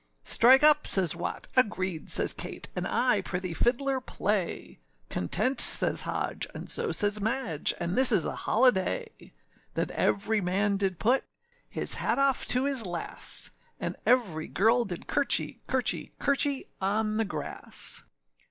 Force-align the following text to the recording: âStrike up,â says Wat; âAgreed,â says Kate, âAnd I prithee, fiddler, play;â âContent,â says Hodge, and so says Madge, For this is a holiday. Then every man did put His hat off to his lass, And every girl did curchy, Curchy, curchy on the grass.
âStrike 0.25 0.63
up,â 0.63 0.87
says 0.87 1.15
Wat; 1.15 1.47
âAgreed,â 1.55 2.09
says 2.09 2.33
Kate, 2.33 2.67
âAnd 2.73 2.87
I 2.89 3.21
prithee, 3.21 3.53
fiddler, 3.53 4.01
play;â 4.01 4.79
âContent,â 5.15 5.59
says 5.61 6.01
Hodge, 6.05 6.47
and 6.55 6.67
so 6.71 6.91
says 6.91 7.21
Madge, 7.21 7.75
For 7.77 7.85
this 7.85 8.11
is 8.11 8.25
a 8.25 8.35
holiday. 8.35 9.11
Then 9.75 9.91
every 9.91 10.41
man 10.41 10.77
did 10.77 10.97
put 10.97 11.23
His 11.69 11.93
hat 12.01 12.17
off 12.17 12.47
to 12.47 12.65
his 12.65 12.87
lass, 12.87 13.51
And 13.79 13.95
every 14.07 14.47
girl 14.47 14.85
did 14.85 15.05
curchy, 15.05 15.59
Curchy, 15.69 16.13
curchy 16.19 16.63
on 16.81 17.17
the 17.17 17.25
grass. 17.25 18.03